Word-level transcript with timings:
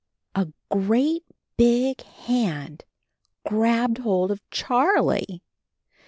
A 0.33 0.47
great 0.69 1.23
big 1.57 2.01
hand 2.01 2.83
grabbed 3.45 3.99
hold 3.99 4.31
of 4.31 4.41
Charlie! 4.49 5.43